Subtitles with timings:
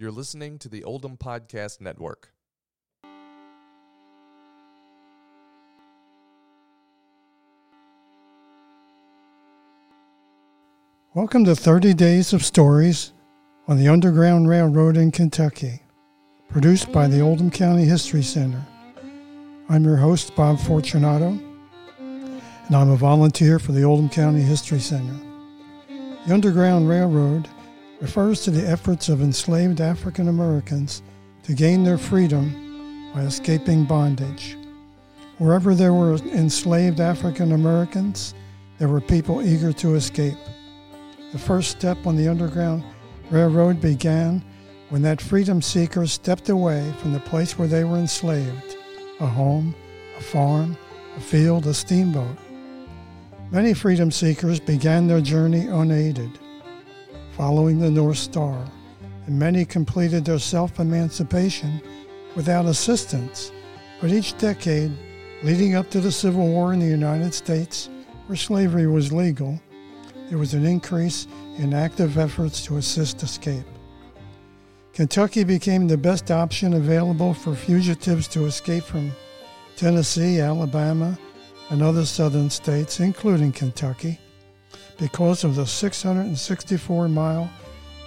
[0.00, 2.32] You're listening to the Oldham Podcast Network.
[11.14, 13.12] Welcome to 30 Days of Stories
[13.66, 15.82] on the Underground Railroad in Kentucky,
[16.48, 18.64] produced by the Oldham County History Center.
[19.68, 21.36] I'm your host, Bob Fortunato,
[21.98, 22.40] and
[22.72, 25.16] I'm a volunteer for the Oldham County History Center.
[25.88, 27.48] The Underground Railroad
[28.00, 31.02] refers to the efforts of enslaved African Americans
[31.42, 34.56] to gain their freedom by escaping bondage.
[35.38, 38.34] Wherever there were enslaved African Americans,
[38.78, 40.38] there were people eager to escape.
[41.32, 42.84] The first step on the Underground
[43.30, 44.44] Railroad began
[44.88, 48.76] when that freedom seeker stepped away from the place where they were enslaved
[49.20, 49.74] a home,
[50.16, 50.76] a farm,
[51.16, 52.36] a field, a steamboat.
[53.50, 56.38] Many freedom seekers began their journey unaided,
[57.38, 58.64] following the North Star,
[59.26, 61.80] and many completed their self emancipation
[62.34, 63.52] without assistance.
[64.00, 64.90] But each decade
[65.44, 67.88] leading up to the Civil War in the United States,
[68.26, 69.60] where slavery was legal,
[70.28, 73.66] there was an increase in active efforts to assist escape.
[74.92, 79.12] Kentucky became the best option available for fugitives to escape from
[79.76, 81.16] Tennessee, Alabama,
[81.70, 84.18] and other southern states, including Kentucky,
[84.98, 87.50] because of the 664 mile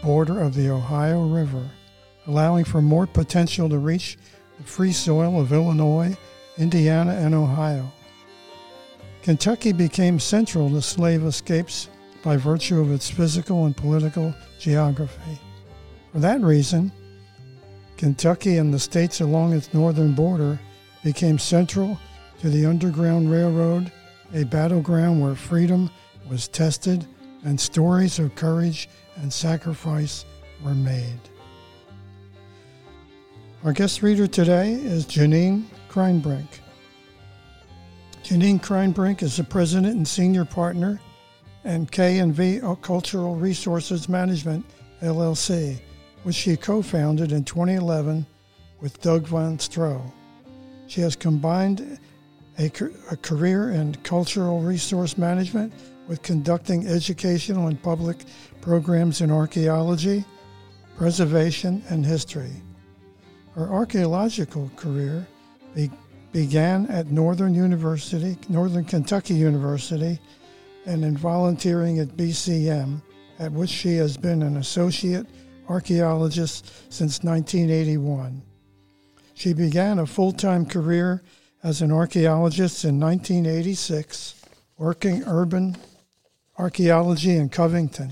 [0.03, 1.69] border of the Ohio River,
[2.27, 4.17] allowing for more potential to reach
[4.57, 6.15] the free soil of Illinois,
[6.57, 7.91] Indiana, and Ohio.
[9.23, 11.89] Kentucky became central to slave escapes
[12.23, 15.39] by virtue of its physical and political geography.
[16.11, 16.91] For that reason,
[17.97, 20.59] Kentucky and the states along its northern border
[21.03, 21.97] became central
[22.39, 23.91] to the Underground Railroad,
[24.33, 25.89] a battleground where freedom
[26.31, 27.05] was tested
[27.43, 28.87] and stories of courage
[29.17, 30.23] and sacrifice
[30.63, 31.19] were made.
[33.65, 36.47] Our guest reader today is Janine Kreinbrink.
[38.23, 41.01] Janine Kreinbrink is the president and senior partner
[41.65, 44.65] and K&V Cultural Resources Management
[45.01, 45.79] LLC,
[46.23, 48.25] which she co-founded in 2011
[48.79, 50.01] with Doug Van Stro.
[50.87, 51.99] She has combined
[52.57, 52.71] a,
[53.11, 55.73] a career in cultural resource management
[56.07, 58.17] with conducting educational and public
[58.61, 60.25] programs in archaeology,
[60.97, 62.51] preservation, and history.
[63.55, 65.27] Her archaeological career
[65.75, 65.89] be,
[66.31, 70.19] began at Northern University, Northern Kentucky University,
[70.85, 73.01] and in volunteering at BCM,
[73.39, 75.27] at which she has been an associate
[75.67, 78.41] archaeologist since 1981.
[79.33, 81.23] She began a full time career
[81.63, 84.35] as an archaeologist in 1986,
[84.77, 85.77] working urban
[86.57, 88.11] archaeology in Covington.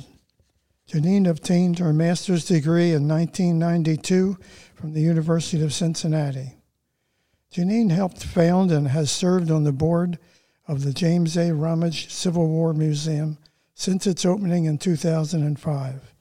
[0.89, 4.37] Janine obtained her master's degree in 1992
[4.73, 6.55] from the University of Cincinnati.
[7.53, 10.17] Janine helped found and has served on the board
[10.67, 11.53] of the James A.
[11.53, 13.37] Ramage Civil War Museum
[13.73, 16.13] since its opening in 2005.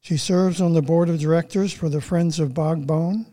[0.00, 3.26] She serves on the board of directors for the Friends of Big Bone.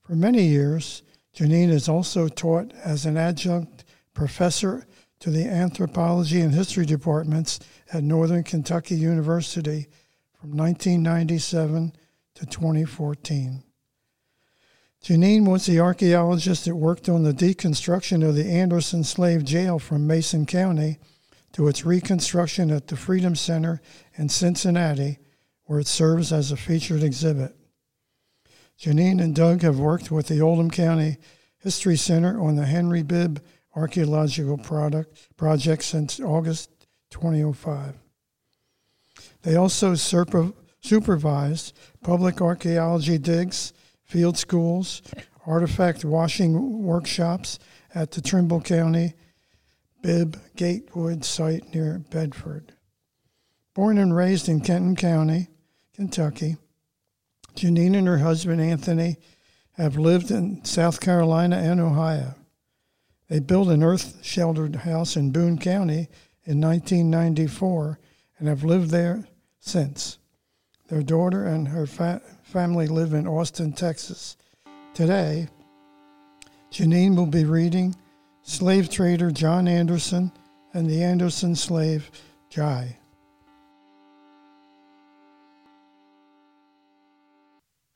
[0.00, 1.02] For many years,
[1.34, 3.84] Janine has also taught as an adjunct
[4.14, 4.86] professor
[5.22, 7.60] to the anthropology and history departments
[7.92, 9.86] at Northern Kentucky University
[10.34, 11.92] from 1997
[12.34, 13.62] to 2014.
[15.04, 20.08] Janine was the archaeologist that worked on the deconstruction of the Anderson Slave Jail from
[20.08, 20.98] Mason County
[21.52, 23.80] to its reconstruction at the Freedom Center
[24.16, 25.20] in Cincinnati,
[25.66, 27.54] where it serves as a featured exhibit.
[28.76, 31.18] Janine and Doug have worked with the Oldham County
[31.58, 33.40] History Center on the Henry Bibb
[33.74, 36.70] Archaeological product, Project since August
[37.10, 37.94] 2005.
[39.42, 43.72] They also supervised public archaeology digs,
[44.04, 45.02] field schools,
[45.46, 47.58] artifact washing workshops
[47.94, 49.14] at the Trimble County
[50.02, 52.74] Bibb Gatewood site near Bedford.
[53.74, 55.48] Born and raised in Kenton County,
[55.94, 56.56] Kentucky,
[57.54, 59.16] Janine and her husband Anthony
[59.72, 62.34] have lived in South Carolina and Ohio.
[63.32, 66.10] They built an earth sheltered house in Boone County
[66.44, 67.98] in 1994
[68.38, 69.26] and have lived there
[69.58, 70.18] since.
[70.88, 74.36] Their daughter and her fa- family live in Austin, Texas.
[74.92, 75.48] Today,
[76.70, 77.96] Janine will be reading
[78.42, 80.30] Slave Trader John Anderson
[80.74, 82.10] and the Anderson Slave
[82.50, 82.98] Jai.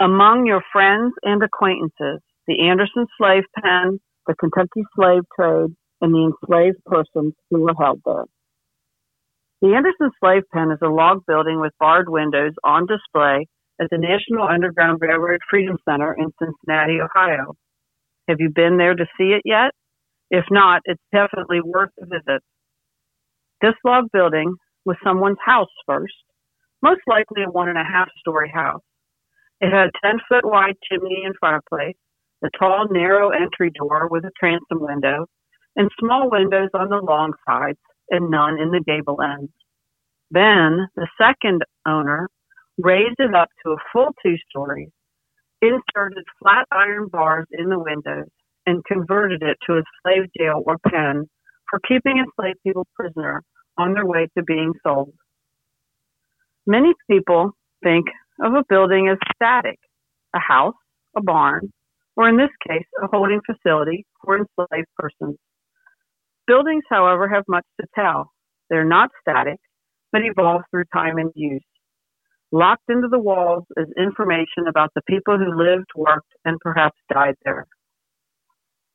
[0.00, 6.30] Among your friends and acquaintances, the Anderson slave pen, the Kentucky slave trade, and the
[6.32, 8.24] enslaved persons who were held there.
[9.62, 13.46] The Anderson slave pen is a log building with barred windows on display
[13.80, 17.54] at the National Underground Railroad Freedom Center in Cincinnati, Ohio.
[18.28, 19.70] Have you been there to see it yet?
[20.30, 22.42] If not, it's definitely worth a visit.
[23.62, 26.14] This log building was someone's house first,
[26.82, 28.82] most likely a one and a half story house.
[29.60, 31.96] It had a 10 foot wide chimney and fireplace,
[32.44, 35.26] a tall, narrow entry door with a transom window,
[35.76, 37.78] and small windows on the long sides
[38.10, 39.52] and none in the gable ends.
[40.30, 42.28] Then the second owner
[42.78, 44.90] raised it up to a full two stories,
[45.62, 48.28] inserted flat iron bars in the windows,
[48.66, 51.28] and converted it to a slave jail or pen
[51.70, 53.42] for keeping enslaved people prisoner
[53.78, 55.12] on their way to being sold.
[56.66, 58.06] Many people think
[58.42, 59.78] of a building as static,
[60.34, 60.74] a house,
[61.16, 61.72] a barn,
[62.16, 65.36] or in this case, a holding facility for enslaved persons.
[66.46, 68.32] Buildings, however, have much to tell.
[68.70, 69.58] They're not static,
[70.12, 71.64] but evolve through time and use.
[72.52, 77.34] Locked into the walls is information about the people who lived, worked, and perhaps died
[77.44, 77.66] there.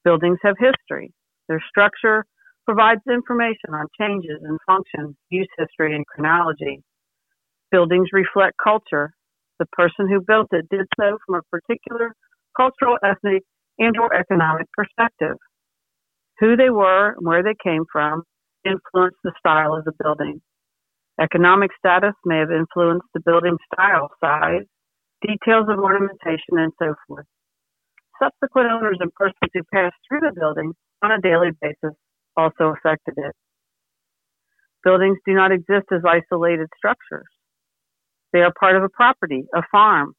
[0.04, 1.14] Buildings have history.
[1.48, 2.26] Their structure
[2.66, 6.82] provides information on changes in function, use history, and chronology.
[7.72, 9.14] Buildings reflect culture.
[9.60, 12.16] The person who built it did so from a particular
[12.56, 13.44] cultural, ethnic,
[13.80, 15.38] and or economic perspective.
[16.40, 18.24] Who they were and where they came from
[18.66, 20.42] influenced the style of the building.
[21.20, 24.66] Economic status may have influenced the building style, size,
[25.22, 27.26] details of ornamentation, and so forth.
[28.22, 31.96] Subsequent owners and persons who passed through the building on a daily basis
[32.38, 33.34] also affected it.
[34.84, 37.28] Buildings do not exist as isolated structures.
[38.34, 40.14] They are part of a property, a farm,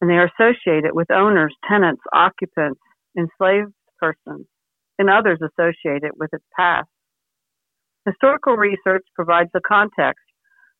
[0.00, 2.80] and they are associated with owners, tenants, occupants,
[3.16, 4.46] enslaved persons,
[4.98, 6.88] and others associated with its past.
[8.04, 10.22] Historical research provides the context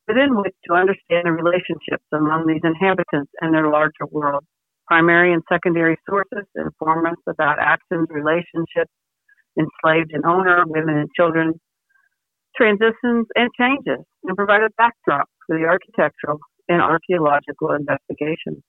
[0.07, 4.45] within which to understand the relationships among these inhabitants and their larger world.
[4.87, 8.93] Primary and secondary sources inform us about actions, relationships,
[9.59, 11.59] enslaved and owner, women and children,
[12.57, 16.39] transitions and changes, and provide a backdrop for the architectural
[16.69, 18.62] and archaeological investigations.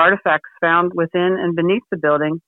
[0.00, 2.40] Artifacts found within and beneath the building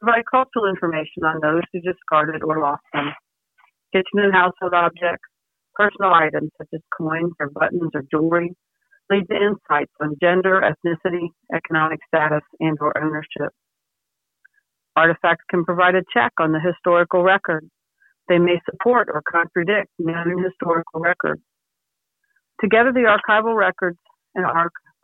[0.00, 3.10] provide cultural information on those who discarded or lost them.
[3.92, 5.26] Kitchen and household objects,
[5.74, 8.54] personal items such as coins or buttons or jewelry
[9.10, 13.50] lead to insights on gender, ethnicity, economic status, and or ownership.
[14.94, 17.68] Artifacts can provide a check on the historical record.
[18.28, 21.42] They may support or contradict known historical records.
[22.60, 23.98] Together, the archival records
[24.36, 24.46] and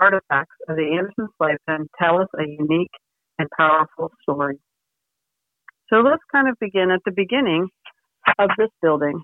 [0.00, 2.90] artifacts of the Anderson slave pen tell us a unique
[3.38, 4.58] and powerful story.
[5.90, 7.68] So let's kind of begin at the beginning
[8.38, 9.22] of this building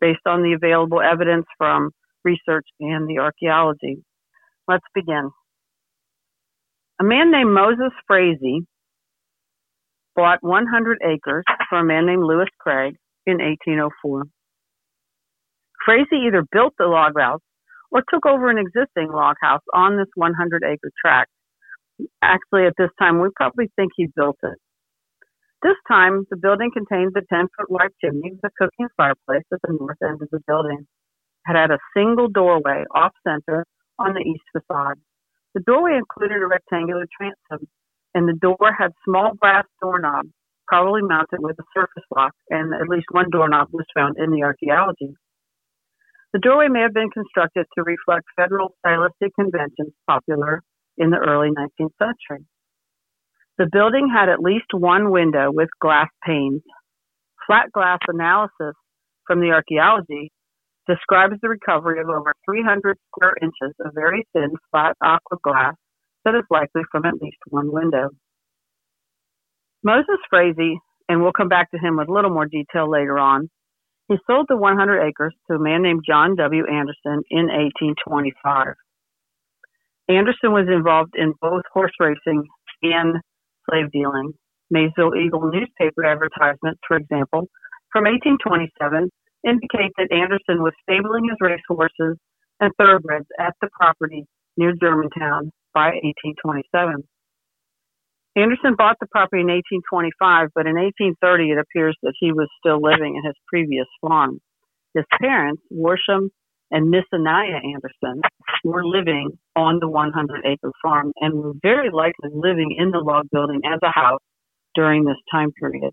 [0.00, 1.90] based on the available evidence from
[2.24, 4.02] research and the archaeology.
[4.68, 5.30] Let's begin.
[7.00, 8.62] A man named Moses Frazee
[10.14, 12.94] bought 100 acres from a man named Lewis Craig
[13.26, 14.24] in 1804.
[15.84, 17.40] Frazee either built the log house
[17.94, 21.30] or took over an existing log house on this 100 acre tract.
[22.20, 24.58] Actually, at this time, we probably think he built it.
[25.62, 29.60] This time, the building contained the 10 foot wide chimney with a cooking fireplace at
[29.62, 30.86] the north end of the building.
[31.48, 33.64] It had a single doorway off center
[33.98, 34.98] on the east facade.
[35.54, 37.68] The doorway included a rectangular transom,
[38.12, 40.30] and the door had small brass doorknobs,
[40.66, 44.42] probably mounted with a surface lock, and at least one doorknob was found in the
[44.42, 45.14] archaeology.
[46.34, 50.62] The doorway may have been constructed to reflect federal stylistic conventions popular
[50.98, 52.44] in the early 19th century.
[53.56, 56.62] The building had at least one window with glass panes.
[57.46, 58.74] Flat glass analysis
[59.28, 60.32] from the archaeology
[60.88, 65.74] describes the recovery of over 300 square inches of very thin flat aqua glass
[66.24, 68.08] that is likely from at least one window.
[69.84, 73.50] Moses Frazee, and we'll come back to him with a little more detail later on,
[74.08, 76.64] he sold the 100 acres to a man named John W.
[76.66, 78.74] Anderson in 1825.
[80.08, 82.44] Anderson was involved in both horse racing
[82.82, 83.16] and
[83.68, 84.32] slave dealing.
[84.70, 87.48] Maysville Eagle newspaper advertisements, for example,
[87.92, 89.08] from 1827
[89.46, 92.18] indicate that Anderson was stabling his racehorses
[92.60, 94.24] and thoroughbreds at the property
[94.56, 97.04] near Germantown by 1827.
[98.36, 102.80] Anderson bought the property in 1825, but in 1830 it appears that he was still
[102.82, 104.40] living in his previous farm.
[104.94, 106.30] His parents, Worsham
[106.70, 108.22] and Miss Anaya Anderson
[108.64, 113.26] were living on the 100 acre farm and were very likely living in the log
[113.32, 114.22] building as a house
[114.74, 115.92] during this time period.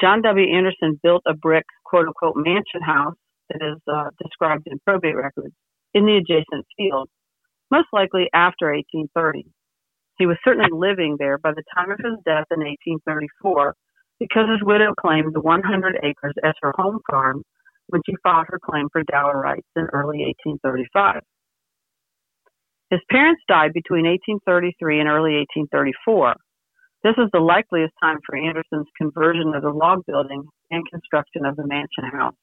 [0.00, 0.46] John W.
[0.56, 3.16] Anderson built a brick, quote unquote, mansion house
[3.50, 5.54] that is uh, described in probate records
[5.94, 7.08] in the adjacent field.
[7.70, 9.46] most likely after 1830.
[10.20, 13.74] He was certainly living there by the time of his death in 1834
[14.20, 15.64] because his widow claimed the 100
[16.04, 17.42] acres as her home farm
[17.88, 21.24] when she filed her claim for dower rights in early 1835.
[22.90, 25.40] His parents died between 1833 and early
[25.72, 26.36] 1834.
[27.02, 31.56] This is the likeliest time for Anderson's conversion of the log building and construction of
[31.56, 32.36] the mansion house.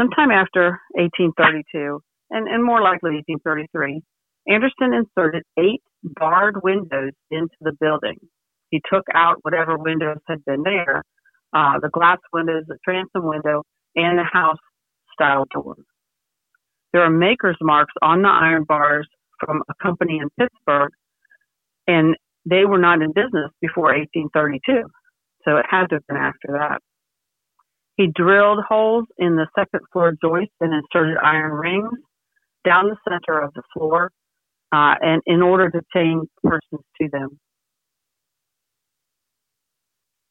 [0.00, 4.00] Sometime after 1832, and, and more likely 1833,
[4.48, 8.16] Anderson inserted eight barred windows into the building.
[8.70, 11.02] He took out whatever windows had been there,
[11.52, 13.62] uh, the glass windows, the transom window,
[13.94, 14.58] and the house
[15.12, 15.76] style door.
[16.92, 19.08] There are maker's marks on the iron bars
[19.44, 20.92] from a company in Pittsburgh,
[21.86, 22.16] and
[22.48, 24.88] they were not in business before 1832.
[25.44, 26.80] So it had to have been after that.
[27.96, 31.98] He drilled holes in the second floor joists and inserted iron rings
[32.64, 34.10] down the center of the floor,
[34.72, 37.38] uh, and in order to chain persons to them.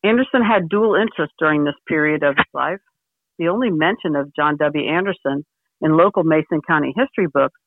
[0.03, 2.79] Anderson had dual interests during this period of his life.
[3.39, 4.87] The only mention of John W.
[4.87, 5.43] Anderson
[5.81, 7.59] in local Mason County history books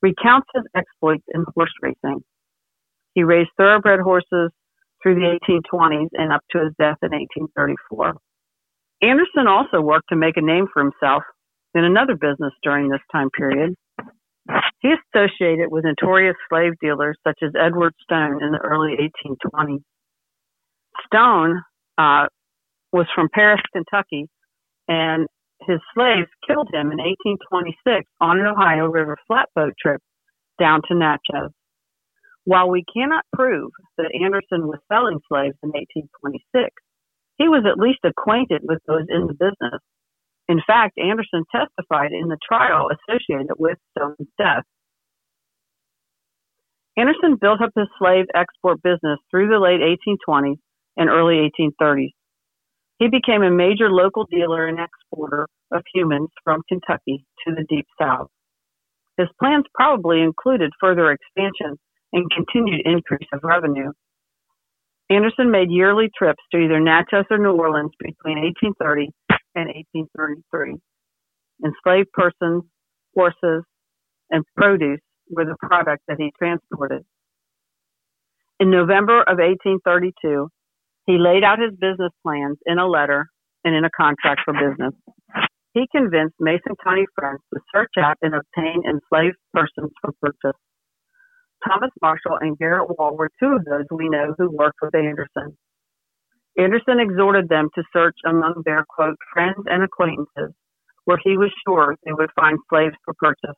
[0.00, 2.22] recounts his exploits in horse racing.
[3.14, 4.50] He raised thoroughbred horses
[5.02, 8.14] through the 1820s and up to his death in 1834.
[9.02, 11.22] Anderson also worked to make a name for himself
[11.74, 13.74] in another business during this time period.
[14.80, 19.82] He associated with notorious slave dealers such as Edward Stone in the early 1820s.
[21.06, 21.62] Stone
[21.98, 22.26] uh,
[22.92, 24.28] was from Paris, Kentucky,
[24.88, 25.26] and
[25.66, 30.00] his slaves killed him in 1826 on an Ohio River flatboat trip
[30.58, 31.52] down to Natchez.
[32.44, 36.70] While we cannot prove that Anderson was selling slaves in 1826,
[37.36, 39.80] he was at least acquainted with those in the business.
[40.50, 44.64] In fact, Anderson testified in the trial associated with Stone's death.
[46.96, 50.58] Anderson built up his slave export business through the late 1820s
[50.96, 52.10] and early 1830s.
[52.98, 57.86] He became a major local dealer and exporter of humans from Kentucky to the Deep
[57.96, 58.26] South.
[59.18, 61.78] His plans probably included further expansion
[62.12, 63.92] and continued increase of revenue.
[65.10, 69.10] Anderson made yearly trips to either Natchez or New Orleans between 1830
[69.54, 70.76] and 1833.
[71.64, 72.64] Enslaved persons,
[73.14, 73.64] horses,
[74.30, 77.02] and produce were the products that he transported.
[78.58, 80.48] In November of 1832,
[81.06, 83.26] he laid out his business plans in a letter
[83.64, 84.94] and in a contract for business.
[85.74, 90.58] He convinced Mason County friends to search out and obtain enslaved persons for purchase.
[91.66, 95.56] Thomas Marshall and Garrett Wall were two of those we know who worked with Anderson.
[96.58, 100.54] Anderson exhorted them to search among their, quote, friends and acquaintances,
[101.04, 103.56] where he was sure they would find slaves for purchase.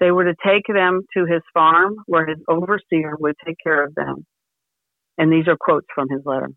[0.00, 3.94] They were to take them to his farm, where his overseer would take care of
[3.94, 4.26] them.
[5.18, 6.48] And these are quotes from his letter.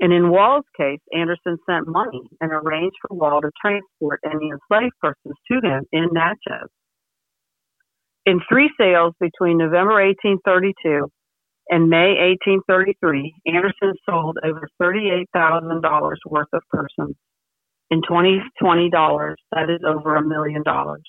[0.00, 4.94] And in Wall's case, Anderson sent money and arranged for Wall to transport any enslaved
[5.00, 6.68] persons to him in Natchez.
[8.26, 11.08] In three sales between November 1832
[11.70, 17.16] and May 1833, Anderson sold over $38,000 worth of persons.
[17.90, 21.02] In 2020 dollars, that is over a million dollars.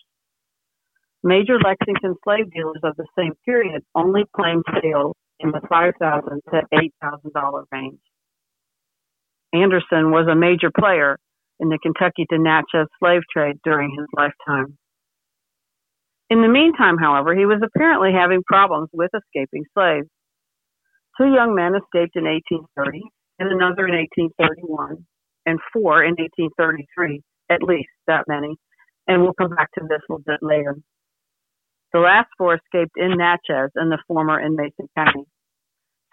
[1.23, 5.93] Major Lexington slave dealers of the same period only claimed sales in the $5,000
[6.51, 6.61] to
[7.03, 7.99] $8,000 range.
[9.53, 11.17] Anderson was a major player
[11.59, 14.77] in the Kentucky to Natchez slave trade during his lifetime.
[16.29, 20.07] In the meantime, however, he was apparently having problems with escaping slaves.
[21.17, 23.03] Two young men escaped in 1830
[23.39, 25.05] and another in 1831
[25.45, 28.55] and four in 1833, at least that many,
[29.07, 30.75] and we'll come back to this a little bit later.
[31.93, 35.23] The last four escaped in Natchez and the former in Mason County.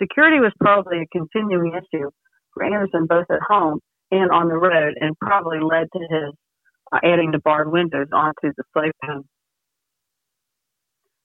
[0.00, 2.10] Security was probably a continuing issue
[2.54, 3.80] for Anderson both at home
[4.10, 6.34] and on the road and probably led to his
[6.92, 9.24] uh, adding the barred windows onto the slave pen.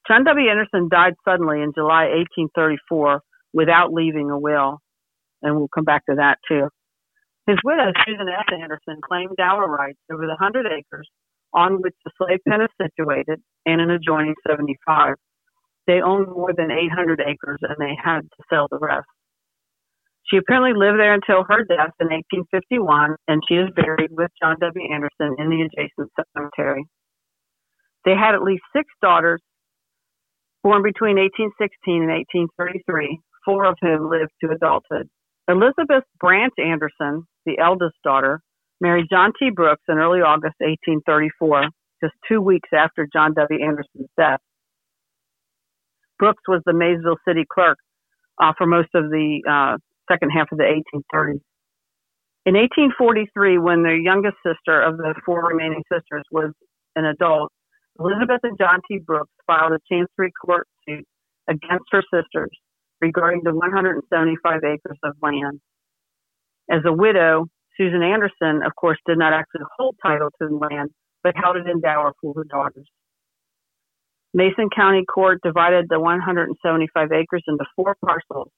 [0.08, 0.50] John W.
[0.50, 3.22] Anderson died suddenly in July 1834
[3.58, 4.78] without leaving a will,
[5.42, 6.70] and we'll come back to that too.
[7.48, 8.46] His widow, Susan S.
[8.54, 11.10] Anderson, claimed dower rights over the 100 acres
[11.56, 15.16] on which the slave pen is situated and an adjoining 75.
[15.88, 19.08] They owned more than 800 acres and they had to sell the rest.
[20.30, 24.58] She apparently lived there until her death in 1851, and she is buried with John
[24.60, 24.94] W.
[24.94, 26.84] Anderson in the adjacent cemetery.
[28.06, 29.42] They had at least six daughters
[30.64, 35.10] born between 1816 and 1833, four of whom lived to adulthood.
[35.48, 38.42] Elizabeth Branch Anderson, the eldest daughter,
[38.82, 39.50] married John T.
[39.50, 41.70] Brooks in early August 1834.
[42.04, 43.66] just two weeks after John W.
[43.66, 44.40] Anderson's death.
[46.20, 47.78] Brooks was the Maysville city clerk
[48.40, 49.78] uh, for most of the uh,
[50.12, 51.42] second half of the 1830s.
[52.46, 56.52] In 1843, when the youngest sister of the four remaining sisters was
[56.96, 57.52] an adult,
[58.00, 59.00] Elizabeth and John T.
[59.00, 61.06] Brooks filed a chancery court suit
[61.48, 62.52] against her sisters
[63.02, 65.60] regarding the 175 acres of land.
[66.70, 70.90] As a widow, Susan Anderson, of course, did not actually hold title to the land,
[71.24, 72.88] but held it in dower for her daughters.
[74.34, 78.50] Mason County Court divided the 175 acres into four parcels,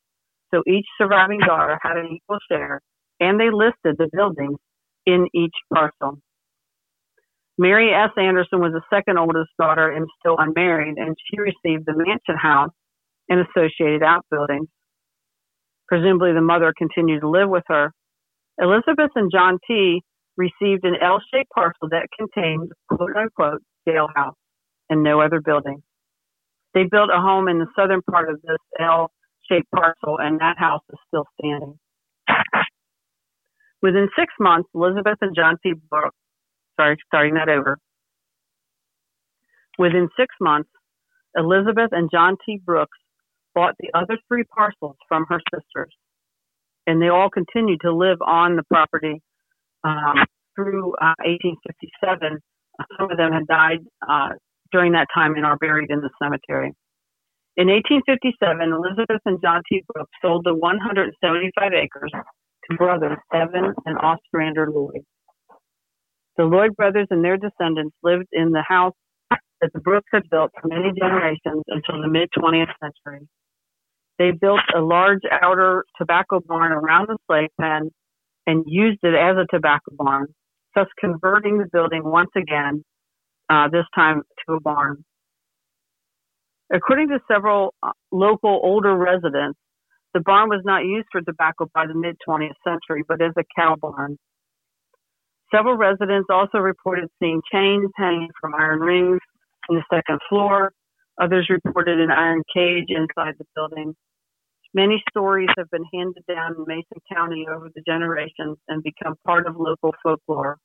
[0.52, 2.82] so each surviving daughter had an equal share,
[3.20, 4.58] and they listed the buildings
[5.06, 6.20] in each parcel.
[7.58, 8.12] Mary S.
[8.18, 12.72] Anderson was the second oldest daughter and still unmarried, and she received the mansion house
[13.30, 14.68] and associated outbuildings.
[15.88, 17.92] Presumably, the mother continued to live with her.
[18.62, 20.02] Elizabeth and John T.
[20.38, 24.34] received an L shaped parcel that contained, quote unquote, jailhouse
[24.90, 25.82] and no other building.
[26.74, 29.12] They built a home in the southern part of this L
[29.50, 31.80] shaped parcel, and that house is still standing.
[33.82, 35.74] Within six months, Elizabeth and John T.
[35.90, 36.18] Brooks,
[36.80, 37.78] sorry, starting that over.
[39.78, 40.70] Within six months,
[41.36, 42.60] Elizabeth and John T.
[42.64, 42.98] Brooks
[43.60, 45.94] bought the other three parcels from her sisters,
[46.88, 49.22] and they all continued to live on the property
[49.84, 50.16] um,
[50.56, 52.40] through uh, 1857.
[52.98, 54.30] Some of them had died uh,
[54.72, 56.72] during that time and are buried in the cemetery.
[57.58, 59.84] In 1857, Elizabeth and John T.
[59.94, 65.04] Brooks sold the 175 acres to brothers Evan and Ostrander Lloyd.
[66.38, 68.96] The Lloyd brothers and their descendants lived in the house
[69.30, 73.28] that the Brooks had built for many generations until the mid 20th century.
[74.20, 77.90] They built a large outer tobacco barn around the slave pen
[78.46, 80.28] and used it as a tobacco barn,
[80.76, 82.84] thus converting the building once again,
[83.50, 85.06] uh, this time to a barn.
[86.72, 89.58] According to several uh, local older residents,
[90.14, 93.44] the barn was not used for tobacco by the mid 20th century, but as a
[93.56, 94.18] cow barn.
[95.54, 99.20] Several residents also reported seeing chains hanging from iron rings
[99.70, 100.74] in the second floor.
[101.22, 103.96] Others reported an iron cage inside the building.
[104.74, 109.48] Many stories have been handed down in Mason County over the generations and become part
[109.48, 110.58] of local folklore.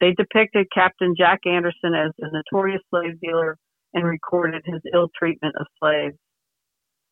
[0.00, 3.56] They depicted Captain Jack Anderson as a notorious slave dealer
[3.94, 6.16] and recorded his ill treatment of slaves.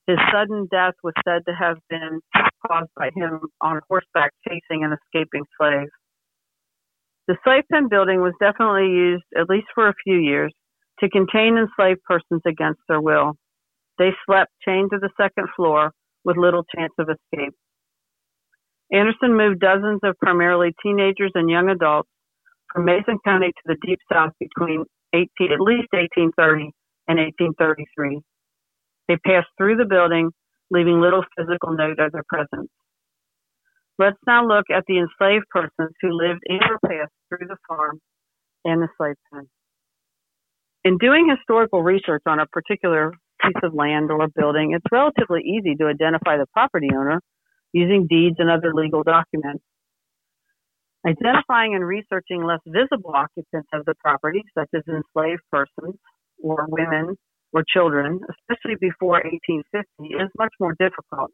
[0.08, 2.20] His sudden death was said to have been
[2.66, 5.88] caused by him on horseback chasing an escaping slave.
[7.28, 10.52] The slave pen building was definitely used, at least for a few years,
[10.98, 13.34] to contain enslaved persons against their will.
[13.98, 15.92] They slept chained to the second floor
[16.24, 17.54] with little chance of escape.
[18.92, 22.08] Anderson moved dozens of primarily teenagers and young adults
[22.72, 26.70] from Mason County to the Deep South between 18, at least 1830
[27.08, 28.20] and 1833.
[29.08, 30.30] They passed through the building,
[30.70, 32.70] leaving little physical note of their presence.
[33.98, 38.00] Let's now look at the enslaved persons who lived in or passed through the farm
[38.64, 39.48] and the slave pen.
[40.84, 45.74] In doing historical research on a particular piece of land or building, it's relatively easy
[45.76, 47.20] to identify the property owner
[47.72, 49.64] using deeds and other legal documents.
[51.06, 55.96] Identifying and researching less visible occupants of the property, such as enslaved persons
[56.42, 57.16] or women
[57.52, 61.30] or children, especially before 1850, is much more difficult.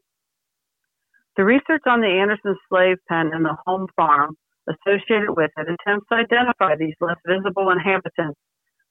[1.36, 4.36] The research on the Anderson slave pen and the home farm
[4.68, 8.38] associated with it attempts to identify these less visible inhabitants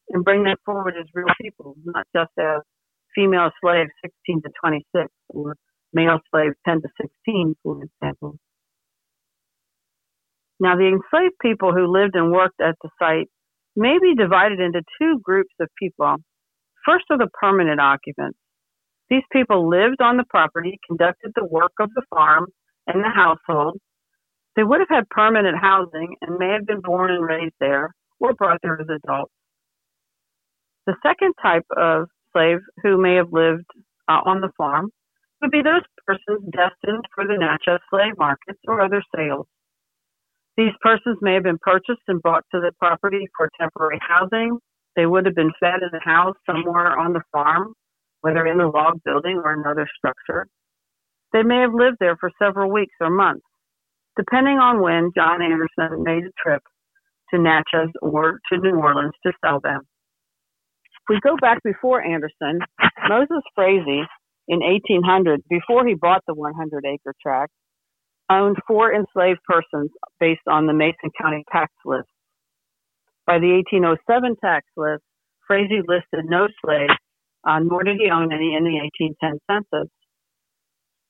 [0.09, 2.61] and bring them forward as real people, not just as
[3.15, 5.55] female slaves 16 to 26 or
[5.93, 8.37] male slaves 10 to 16, for example.
[10.59, 13.27] Now, the enslaved people who lived and worked at the site
[13.75, 16.17] may be divided into two groups of people.
[16.85, 18.37] First are the permanent occupants.
[19.09, 22.47] These people lived on the property, conducted the work of the farm
[22.87, 23.77] and the household.
[24.55, 28.33] They would have had permanent housing and may have been born and raised there or
[28.33, 29.33] brought there as adults.
[30.87, 33.65] The second type of slave who may have lived
[34.07, 34.91] uh, on the farm
[35.41, 39.47] would be those persons destined for the Natchez slave markets or other sales.
[40.57, 44.57] These persons may have been purchased and brought to the property for temporary housing.
[44.95, 47.73] They would have been fed in a house somewhere on the farm,
[48.21, 50.47] whether in a log building or another structure.
[51.33, 53.45] They may have lived there for several weeks or months,
[54.15, 56.63] depending on when John Anderson made a trip
[57.33, 59.81] to Natchez or to New Orleans to sell them.
[61.07, 62.59] If we go back before Anderson,
[63.07, 64.03] Moses Frazee
[64.47, 67.51] in 1800, before he bought the 100 acre tract,
[68.29, 72.07] owned four enslaved persons based on the Mason County tax list.
[73.27, 75.03] By the 1807 tax list,
[75.45, 76.93] Frazee listed no slaves,
[77.47, 79.91] uh, nor did he own any in the 1810 census.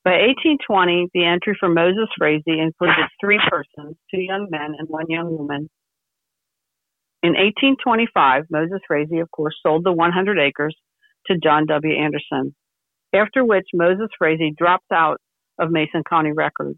[0.03, 5.05] By 1820, the entry for Moses Frazee included three persons, two young men and one
[5.07, 5.69] young woman.
[7.25, 10.75] In 1825, Moses Frazee, of course, sold the 100 acres
[11.25, 11.97] to John W.
[11.97, 12.53] Anderson,
[13.15, 15.17] after which Moses Frazee dropped out
[15.57, 16.77] of Mason County records.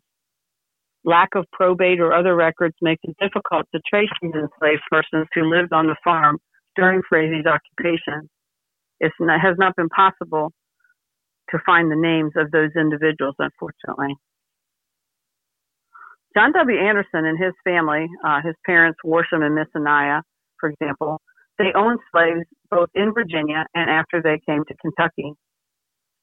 [1.04, 5.54] Lack of probate or other records makes it difficult to trace these enslaved persons who
[5.54, 6.38] lived on the farm
[6.78, 8.30] during Frazee's occupation.
[9.02, 10.54] It has not been possible
[11.50, 14.16] to find the names of those individuals, unfortunately.
[16.38, 16.80] John W.
[16.80, 20.22] Anderson and his family, uh, his parents, Worsham and Miss Anaya,
[20.60, 21.22] for example,
[21.58, 25.34] they owned slaves both in Virginia and after they came to Kentucky.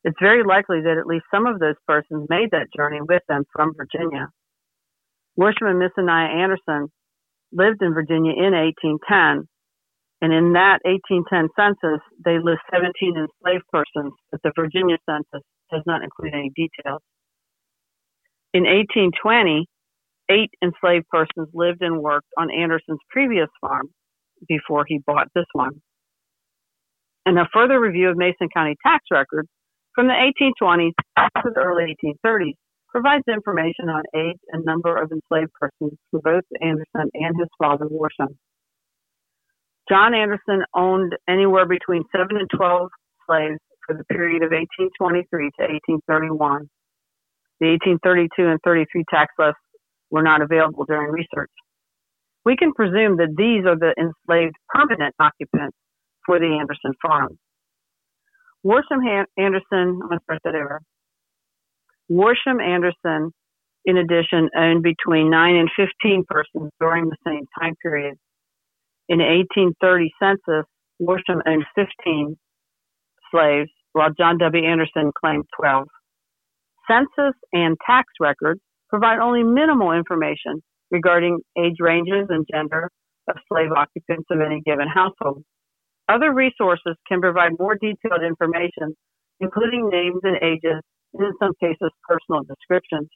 [0.05, 3.45] It's very likely that at least some of those persons made that journey with them
[3.53, 4.29] from Virginia.
[5.39, 6.89] Worsham and Miss Anderson
[7.53, 9.49] lived in Virginia in 1810
[10.25, 15.83] and in that 1810 census, they list 17 enslaved persons, but the Virginia census does
[15.85, 17.03] not include any details.
[18.55, 19.67] In 1820,
[20.31, 23.91] eight enslaved persons lived and worked on Anderson's previous farm
[24.49, 25.81] before he bought this one.
[27.27, 29.49] And a further review of Mason County tax records
[29.95, 32.55] from the 1820s to the early 1830s
[32.91, 37.89] provides information on age and number of enslaved persons for both Anderson and his father,
[37.89, 38.37] were Worsham.
[39.89, 42.89] John Anderson owned anywhere between 7 and 12
[43.27, 45.63] slaves for the period of 1823 to
[46.09, 46.69] 1831.
[47.61, 49.61] The 1832 and 33 tax lists
[50.11, 51.51] were not available during research.
[52.45, 55.77] We can presume that these are the enslaved permanent occupants
[56.27, 57.39] for the Anderson farm.
[58.65, 59.01] Worsham
[59.37, 60.81] Anderson, I'm going to start that over.
[62.11, 63.33] Worsham Anderson,
[63.85, 68.17] in addition, owned between 9 and 15 persons during the same time period.
[69.09, 70.67] In the 1830 census,
[71.01, 72.37] Worsham owned 15
[73.31, 74.65] slaves, while John W.
[74.65, 75.87] Anderson claimed 12.
[76.91, 80.63] Census and tax records provide only minimal information
[80.95, 82.89] regarding age ranges and gender
[83.29, 85.43] of slave occupants of any given household.
[86.09, 88.95] Other resources can provide more detailed information,
[89.41, 90.81] including names and ages,
[91.15, 93.09] and in some cases, personal descriptions.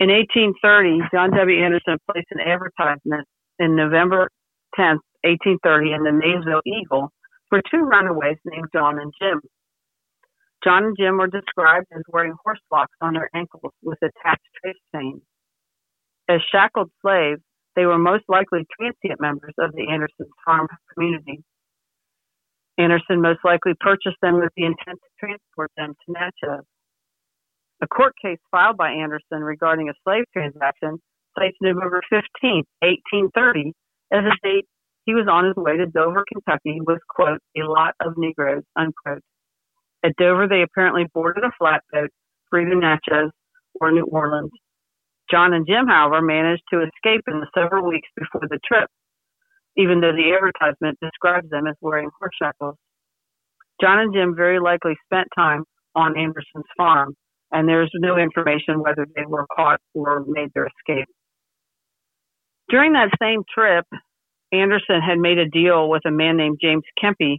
[0.00, 1.64] In 1830, John W.
[1.64, 3.26] Anderson placed an advertisement
[3.58, 4.28] in November
[4.74, 7.10] 10, 1830, in the Maysville Eagle
[7.48, 9.40] for two runaways named John and Jim.
[10.64, 14.82] John and Jim were described as wearing horse locks on their ankles with attached trace
[14.94, 15.22] chains.
[16.28, 17.40] As shackled slaves,
[17.74, 21.42] they were most likely transient members of the Anderson farm community.
[22.76, 26.64] Anderson most likely purchased them with the intent to transport them to Natchez.
[27.80, 30.98] A court case filed by Anderson regarding a slave transaction
[31.38, 33.72] cites November 15, 1830,
[34.12, 34.66] as a date
[35.04, 39.22] he was on his way to Dover, Kentucky with, quote, a lot of Negroes, unquote.
[40.04, 42.10] At Dover, they apparently boarded a flatboat
[42.50, 43.30] for either Natchez
[43.80, 44.50] or New Orleans.
[45.30, 48.88] John and Jim, however, managed to escape in the several weeks before the trip,
[49.76, 52.76] even though the advertisement describes them as wearing horse shackles.
[53.80, 55.64] John and Jim very likely spent time
[55.94, 57.14] on Anderson's farm,
[57.52, 61.08] and there's no information whether they were caught or made their escape.
[62.68, 63.86] During that same trip,
[64.52, 67.38] Anderson had made a deal with a man named James Kempe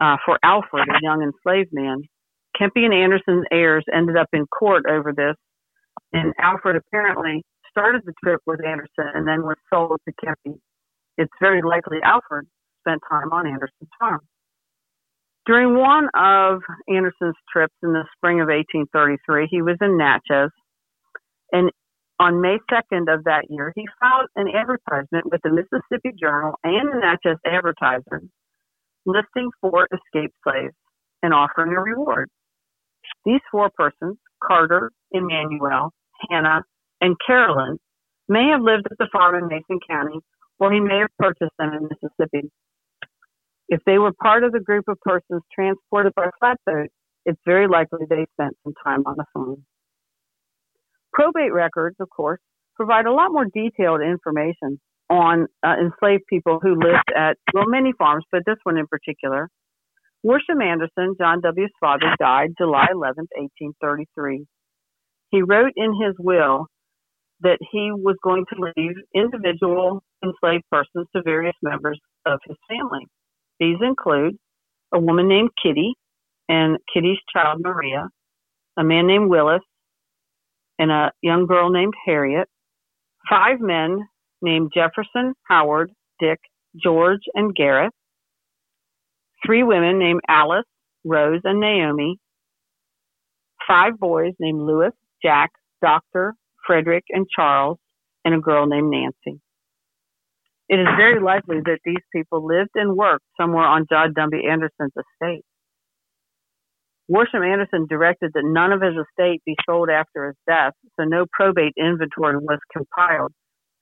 [0.00, 2.02] uh, for Alfred, a young enslaved man.
[2.58, 5.36] Kempe and Anderson's heirs ended up in court over this,
[6.12, 10.58] and Alfred apparently started the trip with Anderson and then was sold to Kempe.
[11.18, 12.46] It's very likely Alfred
[12.80, 14.20] spent time on Anderson's farm.
[15.46, 20.50] During one of Anderson's trips in the spring of 1833, he was in Natchez,
[21.52, 21.70] and
[22.18, 26.88] on May 2nd of that year, he filed an advertisement with the Mississippi Journal and
[26.92, 28.22] the Natchez Advertiser
[29.06, 30.74] listing four escaped slaves
[31.22, 32.28] and offering a reward.
[33.24, 35.92] These four persons, Carter, Emmanuel,
[36.30, 36.62] Hannah,
[37.00, 37.78] and Carolyn,
[38.28, 40.18] may have lived at the farm in Mason County,
[40.58, 42.50] or he may have purchased them in Mississippi.
[43.68, 46.88] If they were part of the group of persons transported by flatboat,
[47.24, 49.64] it's very likely they spent some time on the farm.
[51.12, 52.40] Probate records, of course,
[52.76, 54.78] provide a lot more detailed information
[55.10, 59.48] on uh, enslaved people who lived at, well, many farms, but this one in particular.
[60.24, 64.46] Worsham Anderson, John W.'s father, died July 11, 1833.
[65.36, 66.66] He wrote in his will
[67.40, 73.06] that he was going to leave individual enslaved persons to various members of his family.
[73.60, 74.38] These include
[74.94, 75.92] a woman named Kitty
[76.48, 78.08] and Kitty's child Maria,
[78.78, 79.60] a man named Willis,
[80.78, 82.48] and a young girl named Harriet,
[83.28, 84.08] five men
[84.40, 86.40] named Jefferson, Howard, Dick,
[86.82, 87.92] George, and Gareth.
[89.44, 90.64] Three women named Alice,
[91.04, 92.16] Rose, and Naomi.
[93.68, 95.50] Five boys named Louis, Jack,
[95.82, 96.34] Doctor,
[96.66, 97.78] Frederick, and Charles,
[98.24, 99.40] and a girl named Nancy.
[100.68, 104.50] It is very likely that these people lived and worked somewhere on John W.
[104.50, 105.44] Anderson's estate.
[107.08, 111.24] Worsham Anderson directed that none of his estate be sold after his death, so no
[111.32, 113.30] probate inventory was compiled.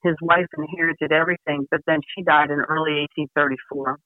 [0.03, 3.97] His wife inherited everything, but then she died in early 1834.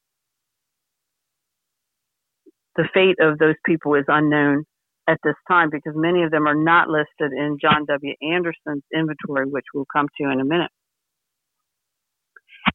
[2.77, 4.63] The fate of those people is unknown
[5.09, 8.13] at this time because many of them are not listed in John W.
[8.21, 10.69] Anderson's inventory, which we'll come to in a minute.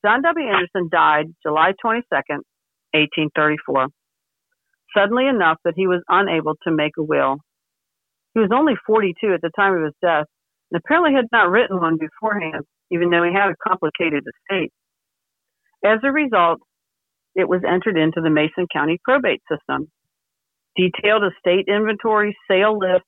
[0.05, 0.47] John W.
[0.49, 3.87] Anderson died July 22, 1834,
[4.97, 7.37] suddenly enough that he was unable to make a will.
[8.35, 10.27] He was only 42 at the time of his death
[10.73, 14.73] and apparently had not written one beforehand, even though he had a complicated estate.
[15.85, 16.59] As a result,
[17.37, 19.89] it was entered into the Mason County probate system.
[20.77, 23.07] Detailed estate inventory, sale lists,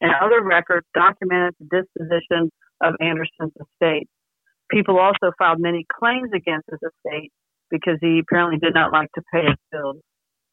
[0.00, 2.50] and other records documented the disposition
[2.82, 4.08] of Anderson's estate.
[4.70, 7.32] People also filed many claims against his estate
[7.70, 9.96] because he apparently did not like to pay his bills.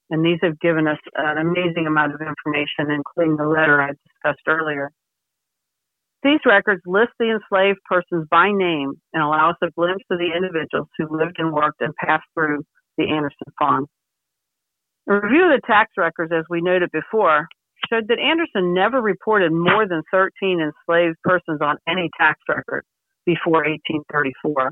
[0.09, 4.47] And these have given us an amazing amount of information, including the letter I discussed
[4.47, 4.91] earlier.
[6.23, 10.31] These records list the enslaved persons by name and allow us a glimpse of the
[10.35, 12.63] individuals who lived and worked and passed through
[12.97, 13.87] the Anderson farm.
[15.09, 17.47] A review of the tax records, as we noted before,
[17.89, 22.83] showed that Anderson never reported more than 13 enslaved persons on any tax record
[23.25, 24.71] before 1834.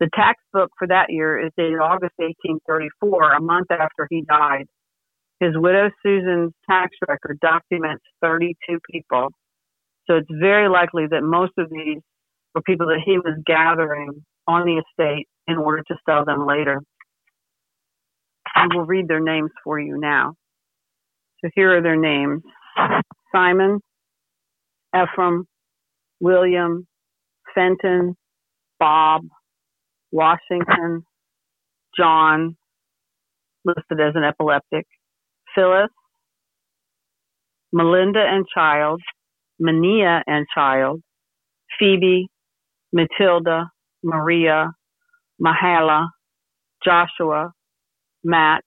[0.00, 4.66] The tax book for that year is dated August 1834, a month after he died.
[5.40, 9.28] His widow Susan's tax record documents 32 people.
[10.08, 11.98] So it's very likely that most of these
[12.54, 16.80] were people that he was gathering on the estate in order to sell them later.
[18.58, 20.34] I will read their names for you now.
[21.40, 22.42] So here are their names
[23.32, 23.78] Simon,
[24.94, 25.44] Ephraim,
[26.20, 26.86] William,
[27.54, 28.16] Fenton,
[28.80, 29.22] Bob,
[30.10, 31.04] Washington,
[31.96, 32.56] John,
[33.64, 34.86] listed as an epileptic,
[35.54, 35.90] Phyllis,
[37.72, 39.00] Melinda and child,
[39.60, 41.00] Mania and child,
[41.78, 42.28] Phoebe,
[42.92, 43.70] Matilda,
[44.02, 44.72] Maria,
[45.40, 46.08] Mahala,
[46.84, 47.52] Joshua,
[48.24, 48.64] Matt,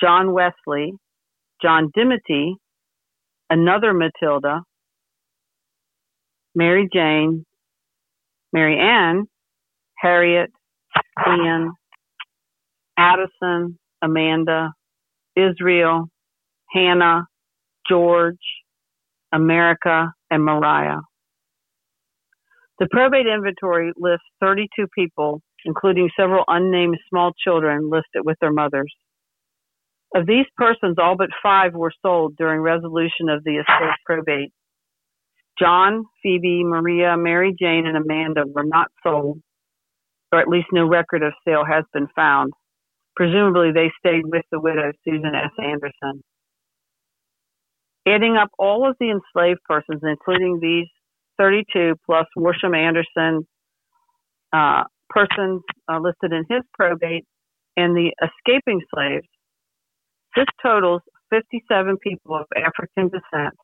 [0.00, 0.92] John Wesley,
[1.62, 2.56] John Dimity,
[3.50, 4.62] another Matilda,
[6.54, 7.44] Mary Jane,
[8.52, 9.24] Mary Ann,
[9.98, 10.50] Harriet,
[11.26, 11.72] Ian,
[12.98, 14.72] Addison, Amanda,
[15.36, 16.06] Israel,
[16.70, 17.24] Hannah,
[17.88, 18.36] George,
[19.32, 21.00] America, and Mariah.
[22.78, 28.92] The probate inventory lists 32 people, including several unnamed small children listed with their mothers.
[30.14, 34.52] Of these persons, all but five were sold during resolution of the estate probate.
[35.58, 39.40] John, Phoebe, Maria, Mary Jane, and Amanda were not sold,
[40.32, 42.52] or at least no record of sale has been found.
[43.16, 45.50] Presumably, they stayed with the widow, Susan S.
[45.58, 46.22] Anderson.
[48.06, 50.86] Adding up all of the enslaved persons, including these
[51.38, 53.46] 32 plus Worsham Anderson
[54.52, 54.84] uh,
[55.16, 57.24] persons uh, listed in his probate
[57.76, 59.26] and the escaping slaves,
[60.34, 61.00] this totals
[61.30, 63.54] 57 people of African descent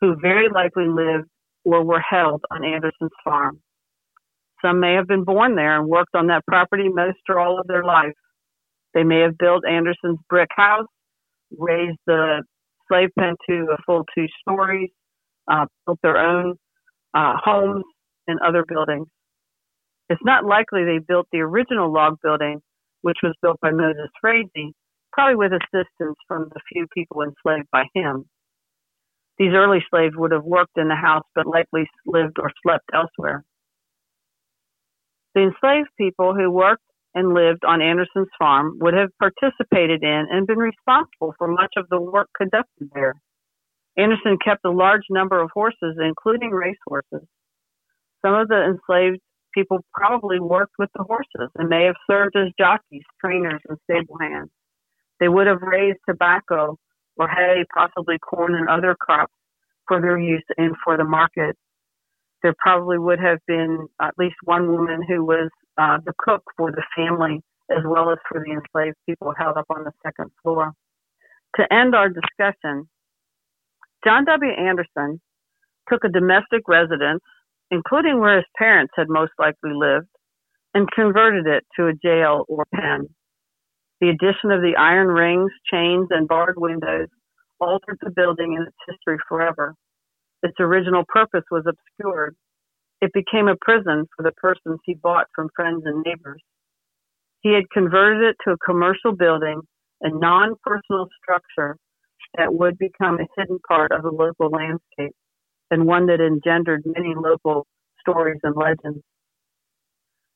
[0.00, 1.28] who very likely lived
[1.64, 3.60] or were held on Anderson's farm.
[4.62, 7.66] Some may have been born there and worked on that property most or all of
[7.66, 8.14] their life.
[8.94, 10.86] They may have built Anderson's brick house,
[11.56, 12.42] raised the
[12.88, 14.90] slave pen to a full two stories,
[15.50, 16.54] uh, built their own
[17.14, 17.84] uh, homes
[18.26, 19.06] and other buildings.
[20.08, 22.60] It's not likely they built the original log building,
[23.02, 24.72] which was built by Moses Frazee,
[25.12, 28.24] probably with assistance from the few people enslaved by him.
[29.38, 33.44] These early slaves would have worked in the house but likely lived or slept elsewhere.
[35.34, 36.82] The enslaved people who worked
[37.14, 41.88] and lived on Anderson's farm would have participated in and been responsible for much of
[41.88, 43.14] the work conducted there.
[43.96, 47.26] Anderson kept a large number of horses, including race horses.
[48.24, 49.20] Some of the enslaved
[49.58, 54.16] people probably worked with the horses and may have served as jockeys, trainers, and stable
[54.20, 54.50] hands.
[55.18, 56.78] They would have raised tobacco
[57.16, 59.32] or hay, possibly corn and other crops
[59.88, 61.56] for their use and for the market.
[62.42, 66.70] There probably would have been at least one woman who was uh, the cook for
[66.70, 67.40] the family
[67.70, 70.72] as well as for the enslaved people held up on the second floor.
[71.56, 72.88] To end our discussion,
[74.04, 74.52] John W.
[74.52, 75.20] Anderson
[75.90, 77.22] took a domestic residence,
[77.70, 80.08] including where his parents had most likely lived,
[80.74, 83.08] and converted it to a jail or pen.
[84.00, 87.08] The addition of the iron rings, chains, and barred windows
[87.60, 89.74] altered the building and its history forever.
[90.42, 92.36] Its original purpose was obscured.
[93.00, 96.42] It became a prison for the persons he bought from friends and neighbors.
[97.40, 99.60] He had converted it to a commercial building,
[100.02, 101.76] a non personal structure
[102.36, 105.14] that would become a hidden part of the local landscape
[105.70, 107.66] and one that engendered many local
[108.00, 109.02] stories and legends.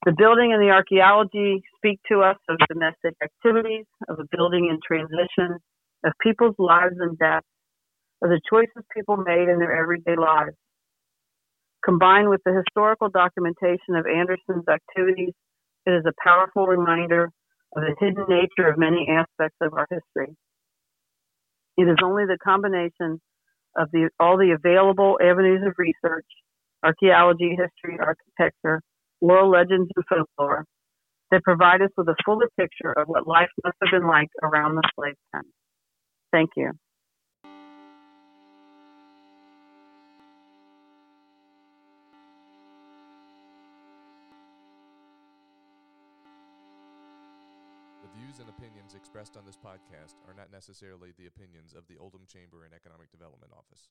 [0.04, 4.78] The building and the archaeology speak to us of domestic activities, of a building in
[4.84, 5.58] transition,
[6.04, 7.46] of people's lives and deaths,
[8.22, 10.56] of the choices people made in their everyday lives.
[11.84, 15.34] Combined with the historical documentation of Anderson's activities,
[15.86, 17.30] it is a powerful reminder
[17.76, 20.34] of the hidden nature of many aspects of our history.
[21.76, 23.20] It is only the combination
[23.76, 26.26] of the, all the available avenues of research,
[26.82, 28.82] archaeology, history, architecture,
[29.20, 30.64] oral legends, and folklore
[31.30, 34.76] that provide us with a fuller picture of what life must have been like around
[34.76, 35.42] the slave pen.
[36.32, 36.72] Thank you.
[49.22, 53.06] Expressed on this podcast are not necessarily the opinions of the Oldham Chamber and Economic
[53.12, 53.86] Development Office.